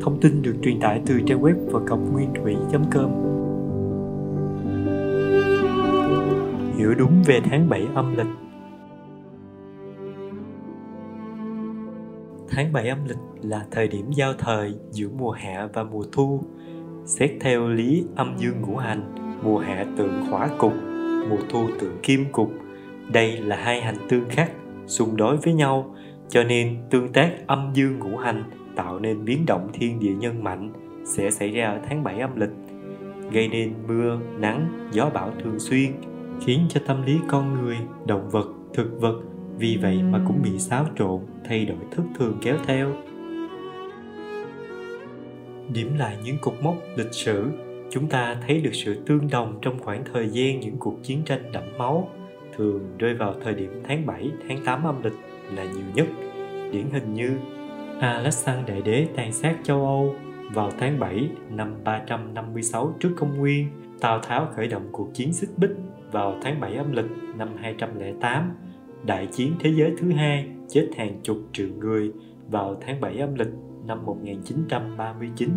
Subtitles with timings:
[0.00, 3.10] Thông tin được truyền tải từ trang web và cọc nguyên thủy.com
[6.76, 8.26] Hiểu đúng về tháng 7 âm lịch
[12.50, 16.40] Tháng 7 âm lịch là thời điểm giao thời giữa mùa hạ và mùa thu.
[17.04, 20.72] Xét theo lý âm dương ngũ hành, mùa hạ tượng hỏa cục,
[21.30, 22.52] mùa thu tượng kim cục.
[23.12, 24.52] Đây là hai hành tương khắc,
[24.86, 25.94] xung đối với nhau,
[26.28, 28.44] cho nên tương tác âm dương ngũ hành
[28.76, 30.72] tạo nên biến động thiên địa nhân mạnh
[31.04, 32.50] sẽ xảy ra ở tháng 7 âm lịch,
[33.32, 35.92] gây nên mưa, nắng, gió bão thường xuyên,
[36.40, 39.20] khiến cho tâm lý con người, động vật, thực vật
[39.58, 42.92] vì vậy mà cũng bị xáo trộn, thay đổi thất thường kéo theo.
[45.74, 47.50] Điểm lại những cột mốc lịch sử,
[47.90, 51.52] chúng ta thấy được sự tương đồng trong khoảng thời gian những cuộc chiến tranh
[51.52, 52.10] đẫm máu,
[52.56, 55.12] thường rơi vào thời điểm tháng 7, tháng 8 âm lịch
[55.54, 56.06] là nhiều nhất.
[56.72, 57.38] Điển hình như
[58.00, 60.14] Alexander Đại Đế tàn sát châu Âu
[60.52, 63.68] vào tháng 7 năm 356 trước công nguyên,
[64.00, 65.70] Tào Tháo khởi động cuộc chiến xích bích
[66.12, 68.56] vào tháng 7 âm lịch năm 208,
[69.04, 72.12] Đại chiến thế giới thứ hai chết hàng chục triệu người
[72.50, 73.52] vào tháng 7 âm lịch
[73.86, 75.50] năm 1939.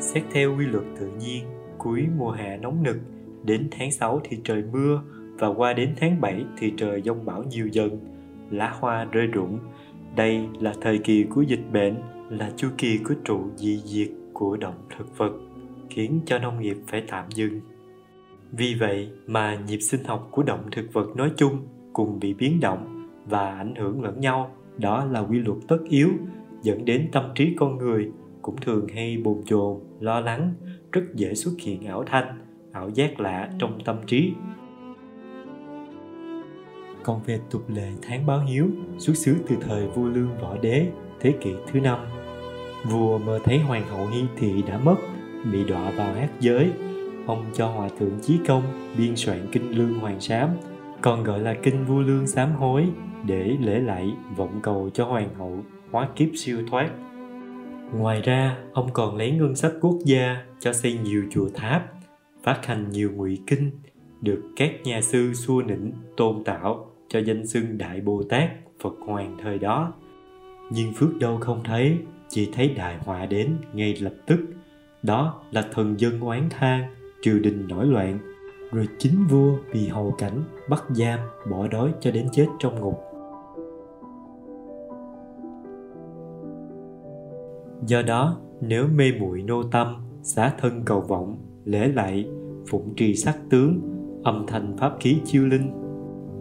[0.00, 1.44] Xét theo quy luật tự nhiên,
[1.78, 2.96] cuối mùa hè nóng nực,
[3.44, 5.02] đến tháng 6 thì trời mưa
[5.38, 7.98] và qua đến tháng 7 thì trời giông bão nhiều dần,
[8.50, 9.58] lá hoa rơi rụng.
[10.16, 11.94] Đây là thời kỳ của dịch bệnh,
[12.30, 15.32] là chu kỳ của trụ dị diệt của động thực vật,
[15.90, 17.60] khiến cho nông nghiệp phải tạm dừng.
[18.52, 22.60] Vì vậy mà nhịp sinh học của động thực vật nói chung cùng bị biến
[22.60, 26.08] động và ảnh hưởng lẫn nhau, đó là quy luật tất yếu
[26.62, 28.10] dẫn đến tâm trí con người
[28.42, 30.54] cũng thường hay bồn chồn, lo lắng,
[30.92, 32.38] rất dễ xuất hiện ảo thanh,
[32.76, 34.32] ảo giác lạ trong tâm trí.
[37.02, 38.66] Còn về tục lệ tháng báo hiếu
[38.98, 40.86] xuất xứ từ thời vua lương võ đế
[41.20, 41.98] thế kỷ thứ năm.
[42.84, 44.96] Vua mơ thấy hoàng hậu nghi thị đã mất
[45.52, 46.70] bị đọa vào ác giới.
[47.26, 48.62] Ông cho hòa thượng chí công
[48.98, 50.50] biên soạn kinh lương hoàng sám
[51.02, 52.86] còn gọi là kinh vua lương sám hối
[53.26, 55.58] để lễ lạy vọng cầu cho hoàng hậu
[55.90, 56.90] hóa kiếp siêu thoát.
[57.94, 61.95] Ngoài ra ông còn lấy ngân sách quốc gia cho xây nhiều chùa tháp
[62.46, 63.70] phát hành nhiều ngụy kinh
[64.20, 68.94] được các nhà sư xua nịnh tôn tạo cho danh xưng Đại Bồ Tát Phật
[69.06, 69.92] Hoàng thời đó.
[70.70, 71.98] Nhưng phước đâu không thấy,
[72.28, 74.40] chỉ thấy đại họa đến ngay lập tức.
[75.02, 78.18] Đó là thần dân oán than, triều đình nổi loạn,
[78.72, 81.18] rồi chính vua vì hầu cảnh bắt giam
[81.50, 83.00] bỏ đói cho đến chết trong ngục.
[87.86, 92.26] Do đó, nếu mê muội nô tâm, xá thân cầu vọng, lễ lạy,
[92.66, 93.80] phụng trì sắc tướng,
[94.24, 95.70] âm thanh pháp khí chiêu linh.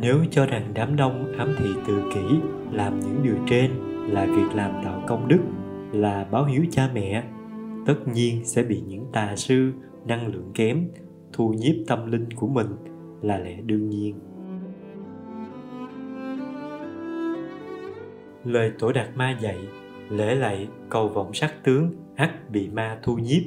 [0.00, 2.36] Nếu cho rằng đám đông ám thị tự kỷ
[2.72, 3.70] làm những điều trên
[4.08, 5.40] là việc làm tạo công đức
[5.92, 7.24] là báo hiếu cha mẹ
[7.86, 9.72] tất nhiên sẽ bị những tà sư
[10.06, 10.88] năng lượng kém
[11.32, 12.66] thu nhiếp tâm linh của mình
[13.22, 14.14] là lẽ đương nhiên.
[18.44, 19.58] Lời tổ đạt ma dạy
[20.10, 23.42] lễ lạy cầu vọng sắc tướng ắt bị ma thu nhiếp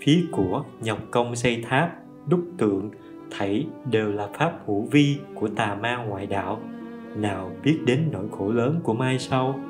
[0.00, 1.90] phí của nhọc công xây tháp
[2.28, 2.90] đúc tượng
[3.30, 6.60] thảy đều là pháp hữu vi của tà ma ngoại đạo.
[7.16, 9.60] Nào biết đến nỗi khổ lớn của mai sau?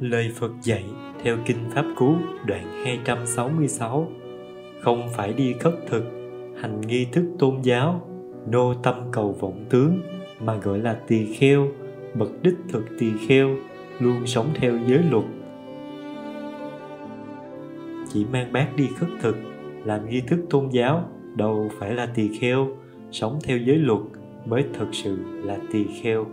[0.00, 0.84] Lời Phật dạy
[1.22, 2.14] theo Kinh Pháp Cú
[2.46, 4.08] đoạn 266
[4.80, 6.04] Không phải đi khất thực,
[6.60, 8.08] hành nghi thức tôn giáo,
[8.50, 10.00] nô tâm cầu vọng tướng
[10.40, 11.68] mà gọi là tỳ kheo,
[12.14, 13.56] bậc đích thực tỳ kheo,
[14.00, 15.24] luôn sống theo giới luật.
[18.14, 19.36] Chỉ mang bát đi khất thực
[19.84, 22.68] làm nghi thức tôn giáo đâu phải là tỳ kheo
[23.10, 24.00] sống theo giới luật
[24.46, 26.26] mới thực sự là tỳ kheo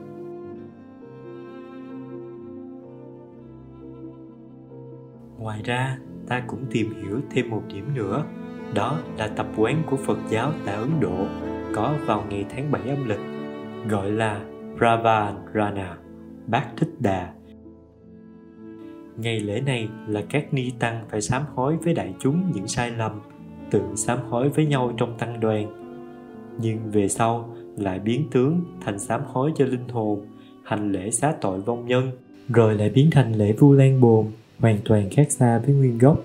[5.40, 5.98] ngoài ra
[6.28, 8.24] ta cũng tìm hiểu thêm một điểm nữa
[8.76, 11.26] đó là tập quán của phật giáo tại ấn độ
[11.76, 13.22] có vào ngày tháng 7 âm lịch
[13.90, 14.42] gọi là
[14.80, 15.98] Ravarana,
[16.48, 17.34] Bát Thích Đà.
[19.18, 22.92] Ngày lễ này là các ni tăng phải sám hối với đại chúng những sai
[22.92, 23.22] lầm,
[23.72, 25.68] tự sám hối với nhau trong tăng đoàn.
[26.62, 30.26] Nhưng về sau, lại biến tướng thành sám hối cho linh hồn,
[30.64, 32.12] hành lễ xá tội vong nhân,
[32.50, 34.26] rồi lại biến thành lễ vu lan bồn,
[34.60, 36.24] hoàn toàn khác xa với nguyên gốc.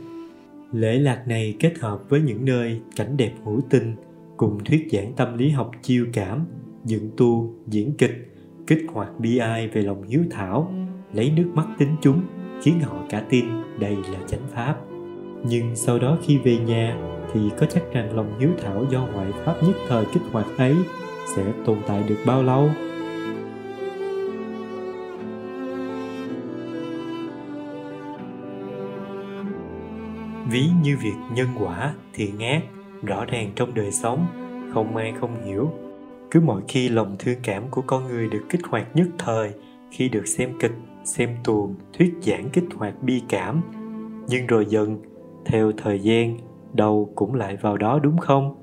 [0.73, 3.95] Lễ lạc này kết hợp với những nơi cảnh đẹp hữu tình,
[4.37, 6.47] cùng thuyết giảng tâm lý học chiêu cảm,
[6.85, 8.35] dựng tu, diễn kịch,
[8.67, 10.73] kích hoạt bi ai về lòng hiếu thảo,
[11.13, 12.23] lấy nước mắt tính chúng
[12.63, 13.45] khiến họ cả tin
[13.79, 14.77] đây là chánh pháp.
[15.45, 16.97] Nhưng sau đó khi về nhà,
[17.33, 20.77] thì có chắc rằng lòng hiếu thảo do ngoại pháp nhất thời kích hoạt ấy
[21.37, 22.71] sẽ tồn tại được bao lâu?
[30.51, 32.63] Ví như việc nhân quả thiện ác
[33.03, 34.27] rõ ràng trong đời sống,
[34.75, 35.71] không ai không hiểu.
[36.31, 39.51] Cứ mỗi khi lòng thương cảm của con người được kích hoạt nhất thời,
[39.91, 40.73] khi được xem kịch
[41.07, 43.61] xem tuồng, thuyết giảng kích hoạt bi cảm.
[44.29, 44.99] Nhưng rồi dần,
[45.45, 46.39] theo thời gian
[46.73, 48.55] đâu cũng lại vào đó đúng không?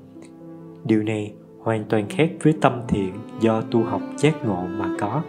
[0.84, 5.22] Điều này hoàn toàn khác với tâm thiện do tu học giác ngộ mà có.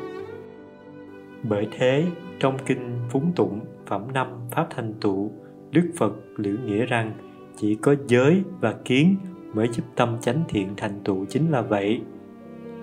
[1.44, 2.06] Bởi thế,
[2.40, 5.32] trong kinh phúng tụng, phẩm năm, pháp thành tụ,
[5.72, 7.12] đức phật liễu nghĩa rằng
[7.58, 9.16] chỉ có giới và kiến
[9.54, 12.02] mới giúp tâm chánh thiện thành tựu chính là vậy.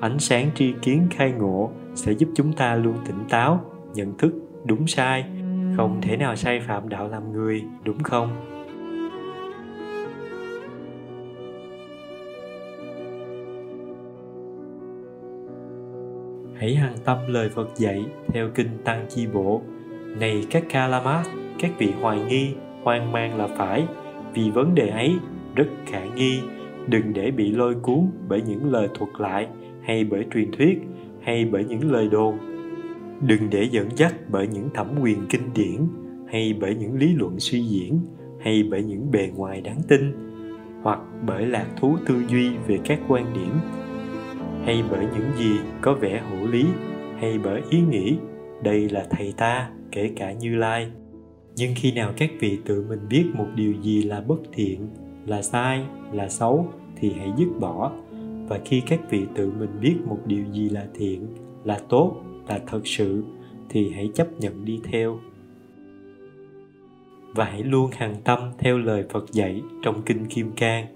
[0.01, 4.33] Ánh sáng tri kiến khai ngộ sẽ giúp chúng ta luôn tỉnh táo nhận thức
[4.65, 5.25] đúng sai.
[5.77, 8.29] Không thể nào sai phạm đạo làm người đúng không?
[16.55, 19.63] Hãy hằng tâm lời Phật dạy theo kinh Tăng Chi Bộ.
[20.21, 21.27] Này các Kalamat,
[21.59, 23.85] các vị hoài nghi, hoang mang là phải,
[24.35, 25.15] vì vấn đề ấy
[25.55, 26.41] rất khả nghi,
[26.89, 29.49] đừng để bị lôi cuốn bởi những lời thuật lại
[29.83, 30.79] hay bởi truyền thuyết
[31.23, 32.39] hay bởi những lời đồn
[33.27, 35.81] đừng để dẫn dắt bởi những thẩm quyền kinh điển,
[36.29, 38.01] hay bởi những lý luận suy diễn,
[38.41, 40.13] hay bởi những bề ngoài đáng tin,
[40.83, 43.53] hoặc bởi lạc thú tư duy về các quan điểm,
[44.65, 46.65] hay bởi những gì có vẻ hữu lý,
[47.19, 48.17] hay bởi ý nghĩ,
[48.63, 50.91] đây là thầy ta, kể cả như lai.
[51.57, 54.89] Nhưng khi nào các vị tự mình biết một điều gì là bất thiện,
[55.27, 56.67] là sai, là xấu,
[56.97, 57.93] thì hãy dứt bỏ.
[58.49, 61.27] Và khi các vị tự mình biết một điều gì là thiện,
[61.65, 63.25] là tốt là thật sự
[63.69, 65.19] thì hãy chấp nhận đi theo
[67.35, 70.87] và hãy luôn hằng tâm theo lời Phật dạy trong kinh Kim Cang,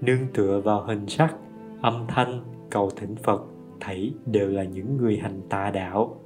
[0.00, 1.34] nương tựa vào hình sắc,
[1.80, 2.40] âm thanh,
[2.70, 3.42] cầu thỉnh Phật,
[3.80, 6.20] thảy đều là những người hành tà đạo.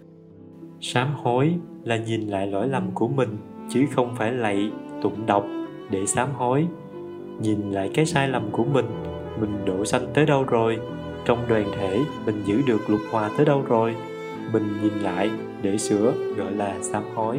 [0.80, 1.54] Sám hối
[1.84, 3.36] là nhìn lại lỗi lầm của mình
[3.68, 4.70] chứ không phải lạy,
[5.02, 5.46] tụng đọc
[5.90, 6.66] để sám hối.
[7.40, 8.86] Nhìn lại cái sai lầm của mình,
[9.40, 10.78] mình độ sanh tới đâu rồi,
[11.24, 13.94] trong đoàn thể mình giữ được lục hòa tới đâu rồi,
[14.52, 15.30] mình nhìn lại
[15.62, 17.38] để sửa gọi là sám hối.